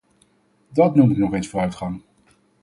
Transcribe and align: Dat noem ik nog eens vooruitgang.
Dat 0.69 0.95
noem 0.95 1.11
ik 1.11 1.17
nog 1.17 1.33
eens 1.33 1.47
vooruitgang. 1.47 2.01